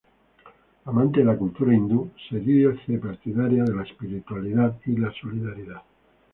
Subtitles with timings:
[0.87, 5.83] Amante de la cultura hindú, se dice partidaria de la espiritualidad y la solidaridad.